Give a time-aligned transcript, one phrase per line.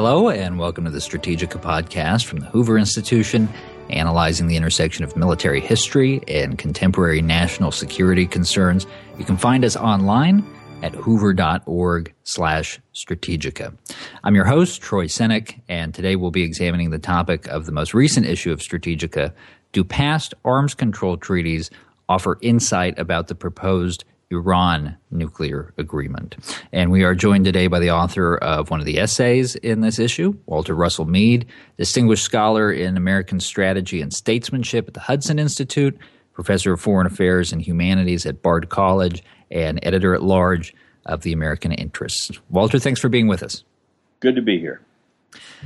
[0.00, 3.48] Hello, and welcome to the Strategika podcast from the Hoover Institution,
[3.90, 8.86] analyzing the intersection of military history and contemporary national security concerns.
[9.18, 10.48] You can find us online
[10.84, 13.76] at hoover.org slash strategika.
[14.22, 17.92] I'm your host, Troy Senik, and today we'll be examining the topic of the most
[17.92, 19.32] recent issue of Strategika.
[19.72, 21.72] Do past arms control treaties
[22.08, 26.36] offer insight about the proposed Iran nuclear agreement.
[26.72, 29.98] And we are joined today by the author of one of the essays in this
[29.98, 31.46] issue, Walter Russell Mead,
[31.78, 35.98] distinguished scholar in American strategy and statesmanship at the Hudson Institute,
[36.34, 40.74] professor of foreign affairs and humanities at Bard College, and editor at large
[41.06, 42.38] of the American Interest.
[42.50, 43.64] Walter, thanks for being with us.
[44.20, 44.82] Good to be here.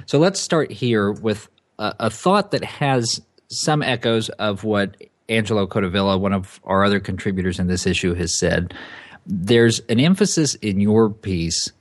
[0.06, 4.96] So let's start here with a, a thought that has some echoes of what
[5.28, 8.74] Angelo Codevilla, one of our other contributors in this issue, has said.
[9.26, 11.72] There's an emphasis in your piece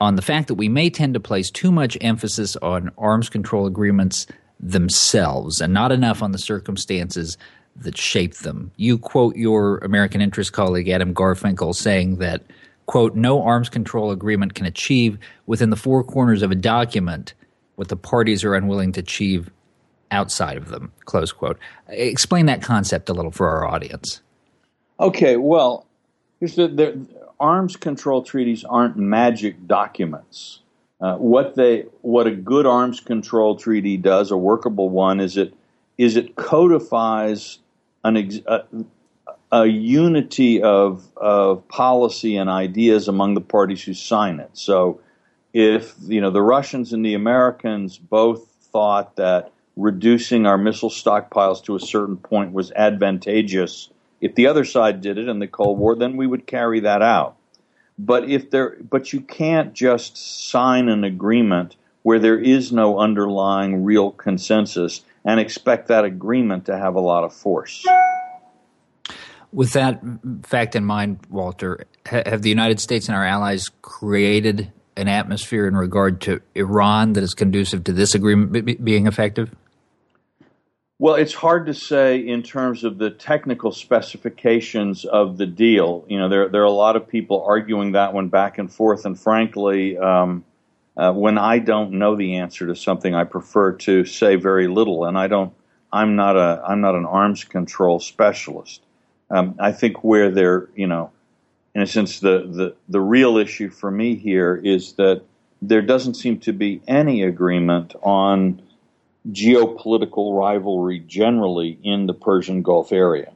[0.00, 3.66] on the fact that we may tend to place too much emphasis on arms control
[3.66, 4.26] agreements
[4.58, 7.36] themselves and not enough on the circumstances
[7.76, 8.72] that shape them.
[8.76, 12.42] You quote your American interest colleague Adam Garfinkel saying that,
[12.86, 17.34] quote, no arms control agreement can achieve within the four corners of a document
[17.76, 19.50] what the parties are unwilling to achieve
[20.10, 21.58] outside of them, close quote.
[21.88, 24.20] Explain that concept a little for our audience.
[24.98, 25.86] Okay, well,
[26.40, 27.06] the,
[27.40, 30.60] arms control treaties aren't magic documents.
[31.00, 35.54] Uh, what they, what a good arms control treaty does, a workable one, is it
[35.96, 37.58] is it codifies
[38.04, 38.64] an ex, a,
[39.50, 44.50] a unity of of policy and ideas among the parties who sign it.
[44.52, 45.00] So,
[45.54, 51.64] if you know the Russians and the Americans both thought that reducing our missile stockpiles
[51.64, 53.88] to a certain point was advantageous.
[54.20, 57.00] If the other side did it in the Cold War, then we would carry that
[57.00, 57.36] out.
[57.98, 60.16] But if there, but you can't just
[60.48, 66.76] sign an agreement where there is no underlying real consensus and expect that agreement to
[66.76, 67.86] have a lot of force.
[69.52, 70.00] With that
[70.44, 75.76] fact in mind, Walter, have the United States and our allies created an atmosphere in
[75.76, 79.54] regard to Iran that is conducive to this agreement being effective?
[81.00, 86.04] Well, it's hard to say in terms of the technical specifications of the deal.
[86.08, 89.06] You know, there there are a lot of people arguing that one back and forth,
[89.06, 90.44] and frankly, um,
[90.98, 95.06] uh, when I don't know the answer to something, I prefer to say very little.
[95.06, 95.54] And I don't.
[95.90, 96.62] I'm not a.
[96.68, 98.82] I'm not an arms control specialist.
[99.30, 101.12] Um, I think where there, you know,
[101.74, 105.22] in a sense, the, the the real issue for me here is that
[105.62, 108.60] there doesn't seem to be any agreement on
[109.28, 113.32] geopolitical rivalry generally in the Persian Gulf area.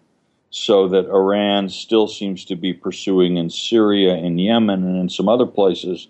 [0.51, 5.29] So that Iran still seems to be pursuing in Syria, in Yemen, and in some
[5.29, 6.07] other places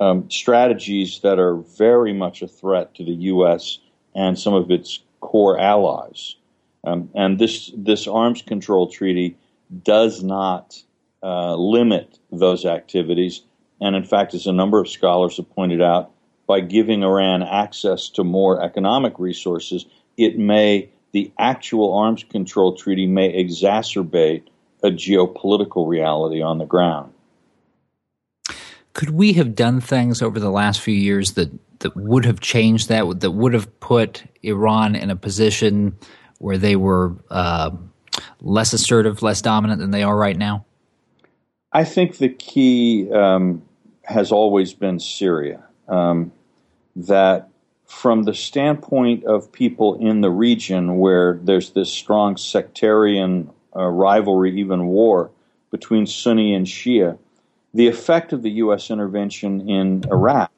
[0.00, 3.78] um, strategies that are very much a threat to the U.S.
[4.14, 6.36] and some of its core allies.
[6.82, 9.36] Um, and this this arms control treaty
[9.82, 10.82] does not
[11.22, 13.42] uh, limit those activities.
[13.82, 16.10] And in fact, as a number of scholars have pointed out,
[16.50, 23.06] by giving Iran access to more economic resources, it may, the actual arms control treaty
[23.06, 24.42] may exacerbate
[24.82, 27.12] a geopolitical reality on the ground.
[28.94, 32.88] Could we have done things over the last few years that, that would have changed
[32.88, 35.96] that, that would have put Iran in a position
[36.38, 37.70] where they were uh,
[38.40, 40.64] less assertive, less dominant than they are right now?
[41.72, 43.62] I think the key um,
[44.02, 45.62] has always been Syria.
[45.86, 46.32] Um,
[47.06, 47.48] that
[47.86, 54.58] from the standpoint of people in the region where there's this strong sectarian uh, rivalry,
[54.60, 55.30] even war
[55.70, 57.18] between Sunni and Shia,
[57.74, 58.90] the effect of the U.S.
[58.90, 60.50] intervention in Iraq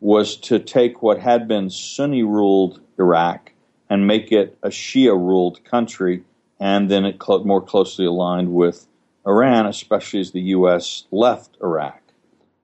[0.00, 3.52] was to take what had been Sunni ruled Iraq
[3.90, 6.24] and make it a Shia ruled country,
[6.60, 8.86] and then it cl- more closely aligned with
[9.26, 11.04] Iran, especially as the U.S.
[11.10, 12.00] left Iraq.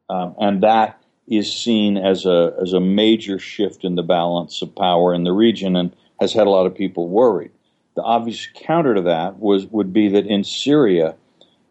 [0.09, 4.75] Um, and that is seen as a as a major shift in the balance of
[4.75, 7.51] power in the region and has had a lot of people worried.
[7.97, 11.15] The obvious counter to that was would be that in Syria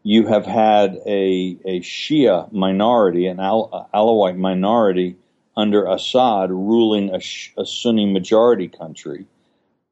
[0.04, 5.16] you have had a a Shia minority, an Al- Alawite minority
[5.56, 7.20] under Assad ruling a,
[7.58, 9.26] a Sunni majority country.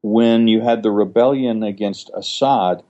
[0.02, 2.82] When you had the rebellion against Assad,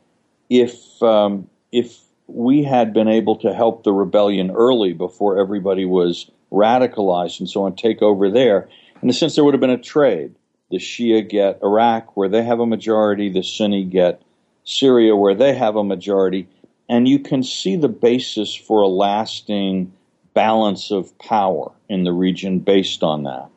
[0.49, 6.31] if um, if we had been able to help the rebellion early before everybody was
[6.53, 8.69] radicalized and so on take over there.
[9.03, 10.35] In a sense, there would have been a trade.
[10.71, 14.23] The Shia get Iraq, where they have a majority, the Sunni get
[14.65, 16.49] Syria, where they have a majority.
[16.89, 19.93] And you can see the basis for a lasting
[20.35, 23.49] balance of power in the region based on that.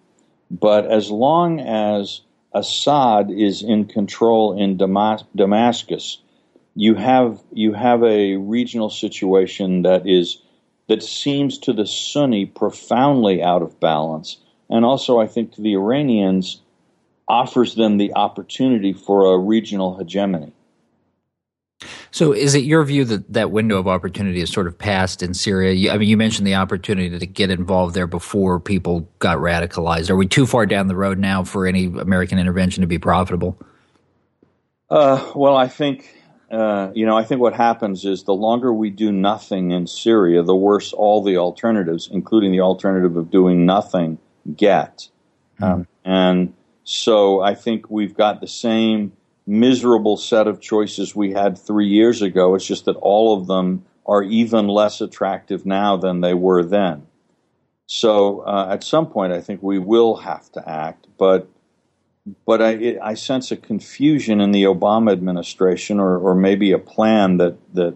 [0.51, 2.21] But as long as
[2.53, 6.19] Assad is in control in Damas- Damascus,
[6.75, 10.42] you have you have a regional situation that is
[10.88, 14.38] that seems to the Sunni profoundly out of balance,
[14.70, 16.62] and also I think to the Iranians
[17.28, 20.54] offers them the opportunity for a regional hegemony.
[22.12, 25.34] So, is it your view that that window of opportunity is sort of passed in
[25.34, 25.74] Syria?
[25.74, 30.10] You, I mean, you mentioned the opportunity to get involved there before people got radicalized.
[30.10, 33.60] Are we too far down the road now for any American intervention to be profitable?
[34.90, 36.16] Uh, well, I think
[36.51, 37.18] uh, you know.
[37.18, 41.24] I think what happens is the longer we do nothing in Syria, the worse all
[41.24, 44.18] the alternatives, including the alternative of doing nothing,
[44.56, 45.09] get.
[45.59, 45.63] Mm-hmm.
[45.63, 46.53] Um, and
[46.83, 49.13] so, I think we've got the same
[49.47, 52.56] miserable set of choices we had three years ago.
[52.56, 57.07] It's just that all of them are even less attractive now than they were then.
[57.88, 61.47] So uh, at some point, I think we will have to act, but
[62.45, 66.80] but I, it, I sense a confusion in the Obama administration, or, or maybe a
[66.80, 67.95] plan that that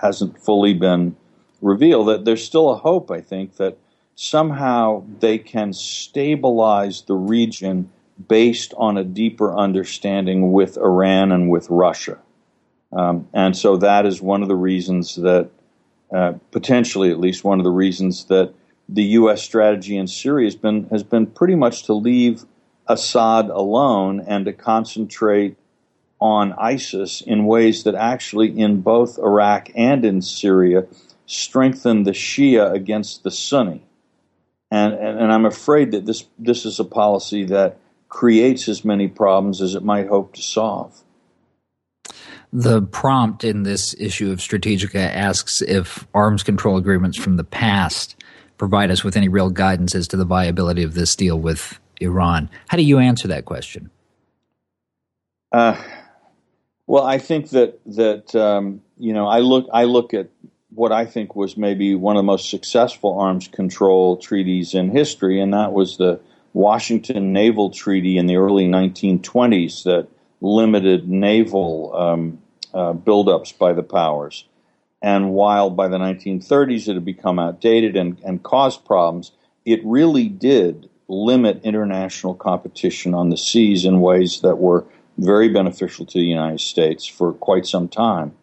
[0.00, 1.16] hasn't fully been
[1.60, 2.08] revealed.
[2.08, 3.78] That there's still a hope, I think, that
[4.14, 7.90] somehow they can stabilize the region
[8.28, 12.18] based on a deeper understanding with Iran and with Russia.
[12.92, 15.48] Um, and so that is one of the reasons that,
[16.14, 18.52] uh, potentially at least one of the reasons that
[18.86, 19.42] the U.S.
[19.42, 22.44] strategy in Syria has been, has been pretty much to leave
[22.92, 25.56] Assad alone and to concentrate
[26.20, 30.86] on ISIS in ways that actually, in both Iraq and in Syria,
[31.26, 33.82] strengthen the Shia against the Sunni.
[34.70, 37.78] And, and, and I'm afraid that this, this is a policy that
[38.08, 41.02] creates as many problems as it might hope to solve.
[42.52, 48.14] The prompt in this issue of Strategika asks if arms control agreements from the past
[48.58, 52.50] provide us with any real guidance as to the viability of this deal with Iran.
[52.68, 53.90] How do you answer that question?
[55.50, 55.80] Uh,
[56.86, 60.28] well, I think that that um, you know I look I look at
[60.74, 65.40] what I think was maybe one of the most successful arms control treaties in history,
[65.40, 66.20] and that was the
[66.54, 70.08] Washington Naval Treaty in the early 1920s that
[70.40, 72.42] limited naval um,
[72.74, 74.44] uh, buildups by the powers.
[75.00, 79.32] And while by the 1930s it had become outdated and, and caused problems,
[79.64, 84.84] it really did limit international competition on the seas in ways that were
[85.18, 88.34] very beneficial to the United States for quite some time.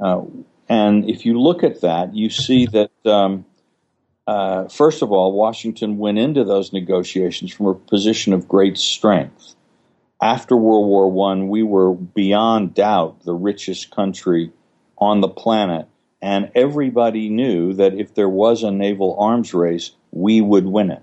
[0.00, 0.22] Uh,
[0.68, 3.44] and if you look at that, you see that um,
[4.26, 9.54] uh, first of all, Washington went into those negotiations from a position of great strength.
[10.22, 14.52] After World War I, we were beyond doubt the richest country
[14.98, 15.86] on the planet,
[16.20, 21.02] and everybody knew that if there was a naval arms race, we would win it.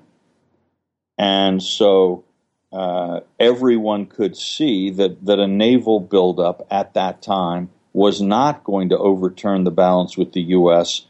[1.18, 2.24] And so
[2.72, 8.90] uh, everyone could see that, that a naval buildup at that time was not going
[8.90, 11.06] to overturn the balance with the U.S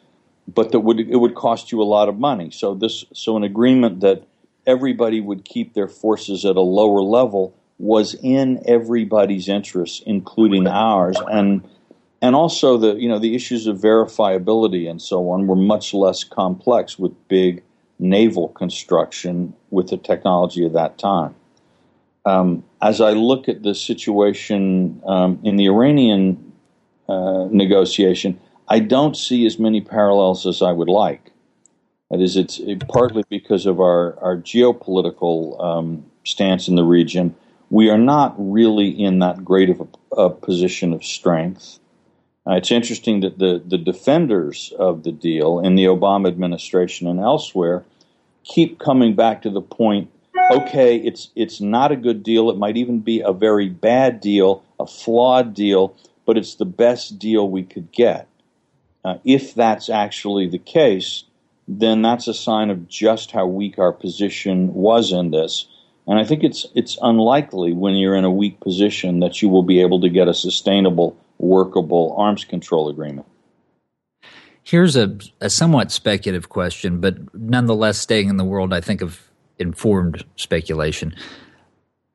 [0.47, 2.51] but that would it would cost you a lot of money.
[2.51, 4.23] So this so an agreement that
[4.65, 11.17] everybody would keep their forces at a lower level was in everybody's interest, including ours,
[11.29, 11.67] and
[12.21, 16.23] and also the you know the issues of verifiability and so on were much less
[16.23, 17.63] complex with big
[17.99, 21.35] naval construction with the technology of that time.
[22.25, 26.51] Um, as I look at the situation um, in the Iranian
[27.07, 31.31] uh, negotiation, I don't see as many parallels as I would like.
[32.11, 37.35] That is, it's it, partly because of our, our geopolitical um, stance in the region.
[37.69, 41.79] We are not really in that great of a, a position of strength.
[42.47, 47.19] Uh, it's interesting that the, the defenders of the deal in the Obama administration and
[47.19, 47.83] elsewhere
[48.43, 50.09] keep coming back to the point
[50.51, 52.49] okay, it's, it's not a good deal.
[52.49, 57.19] It might even be a very bad deal, a flawed deal, but it's the best
[57.19, 58.27] deal we could get.
[59.03, 61.23] Uh, if that's actually the case,
[61.67, 65.67] then that's a sign of just how weak our position was in this.
[66.07, 69.63] And I think it's it's unlikely when you're in a weak position that you will
[69.63, 73.27] be able to get a sustainable, workable arms control agreement.
[74.63, 79.21] Here's a, a somewhat speculative question, but nonetheless staying in the world, I think, of
[79.59, 81.15] informed speculation.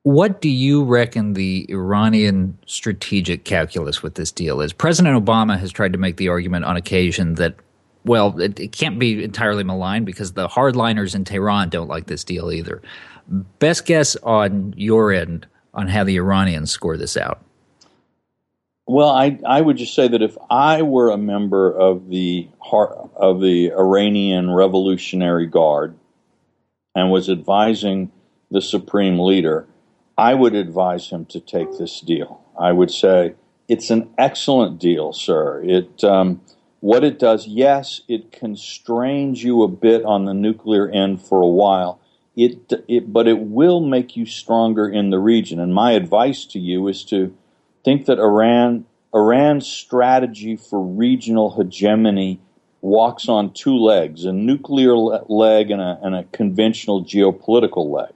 [0.03, 4.73] What do you reckon the Iranian strategic calculus with this deal is?
[4.73, 7.55] President Obama has tried to make the argument on occasion that,
[8.03, 12.23] well, it, it can't be entirely maligned because the hardliners in Tehran don't like this
[12.23, 12.81] deal either.
[13.27, 17.43] Best guess on your end on how the Iranians score this out?
[18.85, 23.39] Well, I I would just say that if I were a member of the of
[23.39, 25.95] the Iranian Revolutionary Guard
[26.93, 28.11] and was advising
[28.51, 29.67] the supreme leader,
[30.17, 32.41] I would advise him to take this deal.
[32.59, 33.35] I would say
[33.69, 35.63] it's an excellent deal, sir.
[35.63, 36.41] It um,
[36.81, 41.47] what it does, yes, it constrains you a bit on the nuclear end for a
[41.47, 42.01] while.
[42.35, 45.59] It, it, but it will make you stronger in the region.
[45.59, 47.35] And my advice to you is to
[47.85, 52.39] think that Iran, Iran's strategy for regional hegemony
[52.81, 58.13] walks on two legs: a nuclear leg and a, and a conventional geopolitical leg.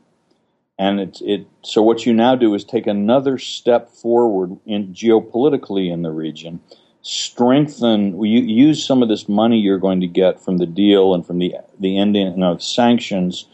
[0.80, 5.92] And it, it, so what you now do is take another step forward in geopolitically
[5.92, 6.60] in the region
[7.08, 11.26] strengthen, you use some of this money you're going to get from the deal and
[11.26, 13.46] from the, the ending of sanctions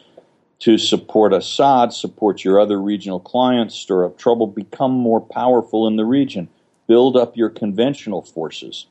[0.64, 5.98] to support Assad, support your other regional clients, stir up trouble, become more powerful in
[5.98, 6.48] the region,
[6.88, 8.86] build up your conventional forces.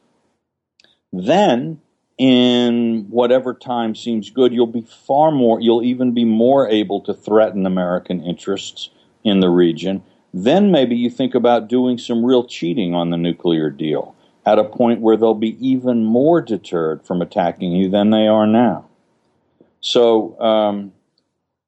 [1.14, 1.80] Then,
[2.18, 7.14] in whatever time seems good, you'll be far more, you'll even be more able to
[7.14, 8.90] threaten American interests
[9.24, 10.02] in the region.
[10.34, 14.14] Then maybe you think about doing some real cheating on the nuclear deal
[14.44, 18.46] at a point where they'll be even more deterred from attacking you than they are
[18.46, 18.90] now.
[19.80, 20.92] So, um,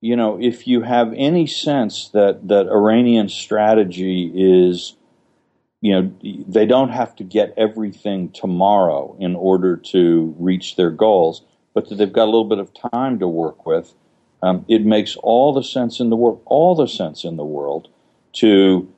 [0.04, 4.96] you know, if you have any sense that, that Iranian strategy is,
[5.80, 6.12] you know,
[6.46, 11.40] they don't have to get everything tomorrow in order to reach their goals,
[11.72, 13.94] but that they've got a little bit of time to work with,
[14.42, 17.88] um, it makes all the sense in the world, all the sense in the world
[18.34, 18.92] to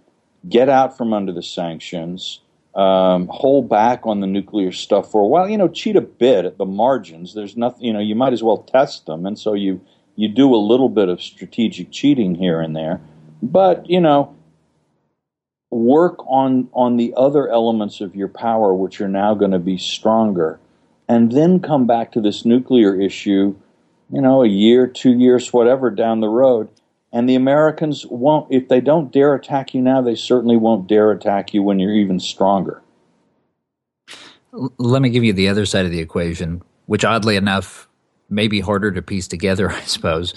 [0.49, 2.41] get out from under the sanctions,
[2.75, 5.49] um, hold back on the nuclear stuff for a while.
[5.49, 7.33] You know, cheat a bit at the margins.
[7.33, 7.85] There's nothing.
[7.85, 9.81] You know, you might as well test them, and so you
[10.17, 13.01] you do a little bit of strategic cheating here and there.
[13.43, 14.35] But you know,
[15.71, 19.79] work on on the other elements of your power, which are now going to be
[19.79, 20.59] stronger,
[21.09, 23.55] and then come back to this nuclear issue.
[24.11, 26.69] You know, a year, two years, whatever down the road,
[27.13, 31.11] and the Americans won't, if they don't dare attack you now, they certainly won't dare
[31.11, 32.83] attack you when you're even stronger.
[34.53, 37.89] Let me give you the other side of the equation, which oddly enough
[38.29, 40.35] may be harder to piece together, I suppose.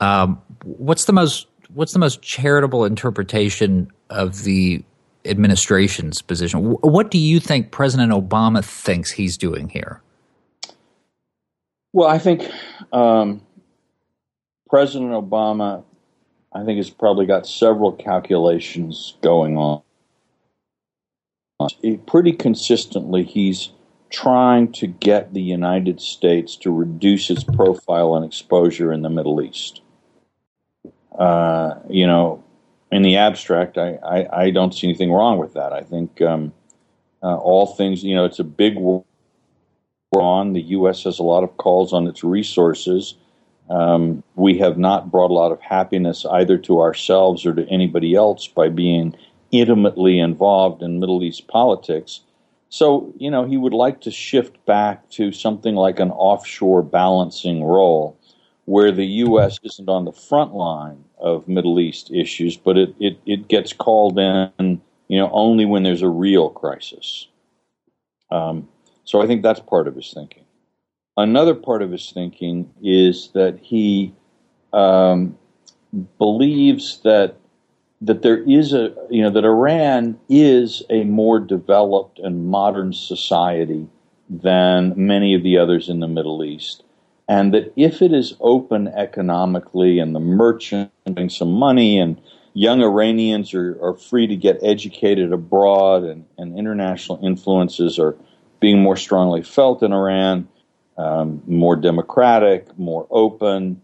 [0.00, 4.82] Um, what's the most what's the most charitable interpretation of the
[5.24, 6.60] administration's position?
[6.80, 10.00] What do you think President Obama thinks he's doing here?
[11.92, 12.48] Well, I think
[12.92, 13.42] um,
[14.70, 15.84] President Obama
[16.52, 19.82] I think it's probably got several calculations going on.
[22.06, 23.70] pretty consistently, he's
[24.10, 29.42] trying to get the United States to reduce its profile and exposure in the Middle
[29.42, 29.82] East.
[31.18, 32.42] Uh, you know,
[32.90, 35.72] in the abstract, I, I, I, don't see anything wrong with that.
[35.72, 36.52] I think um,
[37.22, 39.04] uh, all things, you know, it's a big war
[40.12, 40.52] on.
[40.52, 41.02] The U.S.
[41.02, 43.14] has a lot of calls on its resources
[43.70, 48.14] um, we have not brought a lot of happiness either to ourselves or to anybody
[48.14, 49.14] else by being
[49.50, 52.20] intimately involved in Middle East politics.
[52.68, 57.64] So, you know, he would like to shift back to something like an offshore balancing
[57.64, 58.18] role
[58.66, 59.58] where the U.S.
[59.62, 64.18] isn't on the front line of Middle East issues, but it, it, it gets called
[64.18, 67.28] in, you know, only when there's a real crisis.
[68.30, 68.68] Um,
[69.04, 70.44] so I think that's part of his thinking.
[71.16, 74.14] Another part of his thinking is that he
[74.74, 75.38] um,
[76.18, 77.36] believes that
[78.00, 83.88] that there is a you know that Iran is a more developed and modern society
[84.30, 86.84] than many of the others in the Middle East,
[87.28, 92.20] and that if it is open economically and the merchant having some money and
[92.54, 98.16] young Iranians are, are free to get educated abroad and, and international influences are
[98.60, 100.48] being more strongly felt in Iran,
[100.96, 103.80] um, more democratic, more open.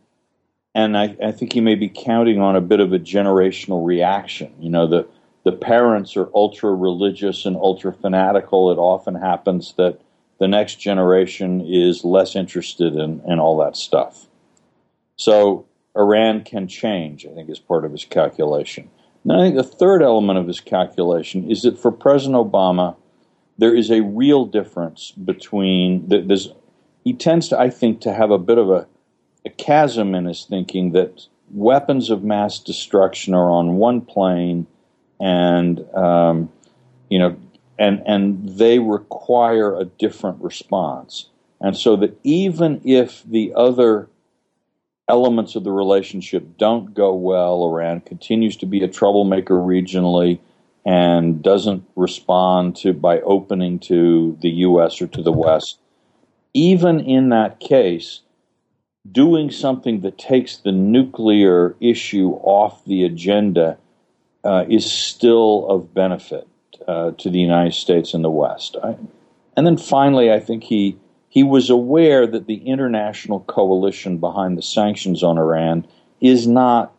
[0.74, 4.52] And I, I, think he may be counting on a bit of a generational reaction.
[4.58, 5.06] You know, the,
[5.44, 8.72] the parents are ultra religious and ultra fanatical.
[8.72, 10.00] It often happens that
[10.40, 14.26] the next generation is less interested in, in all that stuff.
[15.16, 15.66] So
[15.96, 18.90] Iran can change, I think, is part of his calculation.
[19.22, 22.96] And I think the third element of his calculation is that for President Obama,
[23.56, 26.48] there is a real difference between there's
[27.04, 28.86] he tends to, I think, to have a bit of a,
[29.44, 34.66] a chasm in his thinking that weapons of mass destruction are on one plane,
[35.20, 36.50] and um,
[37.08, 37.36] you know,
[37.78, 41.28] and and they require a different response,
[41.60, 44.08] and so that even if the other
[45.08, 50.38] elements of the relationship don't go well, Iran continues to be a troublemaker regionally.
[50.86, 55.00] and doesn't respond to by opening to the U.S.
[55.00, 55.78] or to the West,
[56.52, 58.20] even in that case,
[59.10, 63.78] doing something that takes the nuclear issue off the agenda
[64.44, 66.46] uh, is still of benefit
[66.86, 68.76] uh, to the United States and the West.
[68.82, 68.96] I,
[69.56, 74.62] and then finally, I think he he was aware that the international coalition behind the
[74.62, 75.86] sanctions on Iran
[76.20, 76.94] is not,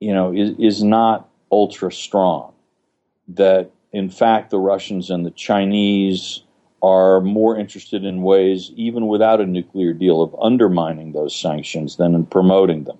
[0.00, 2.54] you know, is, is not ultra strong.
[3.28, 6.42] That in fact the Russians and the Chinese
[6.82, 12.14] are more interested in ways, even without a nuclear deal, of undermining those sanctions than
[12.14, 12.98] in promoting them.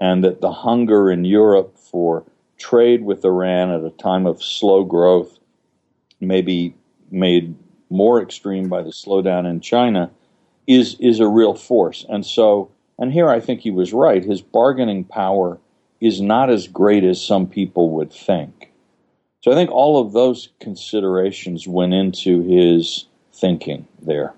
[0.00, 2.24] And that the hunger in Europe for
[2.56, 5.38] trade with Iran at a time of slow growth,
[6.20, 6.74] maybe
[7.10, 7.54] made
[7.90, 10.10] more extreme by the slowdown in China,
[10.66, 12.06] is, is a real force.
[12.08, 15.58] And so, and here I think he was right, his bargaining power
[16.00, 18.71] is not as great as some people would think.
[19.42, 24.34] So I think all of those considerations went into his thinking there.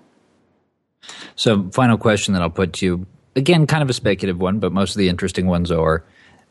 [1.35, 4.71] So, final question that I'll put to you again, kind of a speculative one, but
[4.71, 6.03] most of the interesting ones are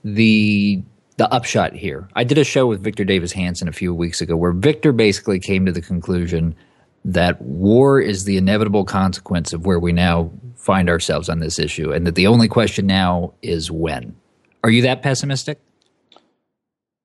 [0.05, 0.83] the
[1.17, 2.09] the upshot here.
[2.15, 5.39] I did a show with Victor Davis Hanson a few weeks ago where Victor basically
[5.39, 6.57] came to the conclusion
[7.05, 11.93] that war is the inevitable consequence of where we now find ourselves on this issue,
[11.93, 14.15] and that the only question now is when.
[14.63, 15.61] Are you that pessimistic?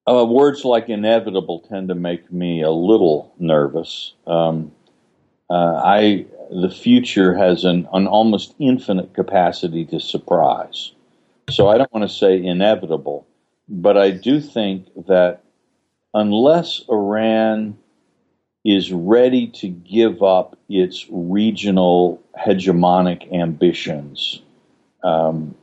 [0.09, 4.13] Uh, words like inevitable tend to make me a little nervous.
[4.25, 4.71] Um,
[5.49, 10.93] uh, I the future has an, an almost infinite capacity to surprise.
[11.51, 13.27] So I don't want to say inevitable,
[13.67, 15.43] but I do think that
[16.15, 17.77] unless Iran
[18.65, 24.41] is ready to give up its regional hegemonic ambitions,
[25.03, 25.53] um,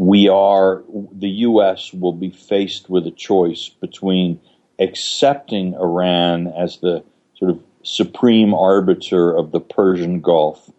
[0.00, 1.92] we are, the U.S.
[1.92, 4.40] will be faced with a choice between
[4.78, 7.04] accepting Iran as the
[7.34, 10.70] sort of supreme arbiter of the Persian Gulf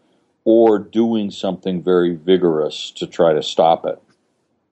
[0.44, 4.02] or doing something very vigorous to try to stop it.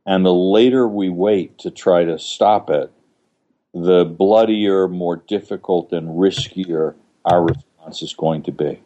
[0.08, 2.92] And the later we wait to try to stop it,
[3.76, 8.82] the bloodier, more difficult, and riskier our response is going to be.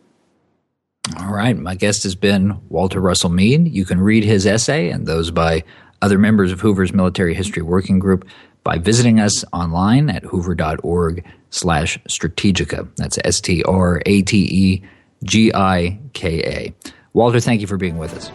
[1.19, 1.57] All right.
[1.57, 3.67] My guest has been Walter Russell Mead.
[3.67, 5.63] You can read his essay and those by
[6.01, 8.25] other members of Hoover's Military History Working Group
[8.63, 12.89] by visiting us online at hoover.org slash strategika.
[12.95, 14.83] That's S T R A T E
[15.23, 16.91] G I K A.
[17.13, 18.31] Walter, thank you for being with us.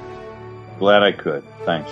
[0.78, 1.42] Glad I could.
[1.64, 1.90] Thanks.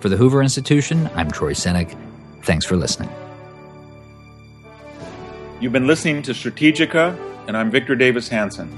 [0.00, 1.96] For the Hoover Institution, I'm Troy Senik.
[2.42, 3.10] Thanks for listening.
[5.60, 8.68] You've been listening to Strategika, and I'm Victor Davis Hanson.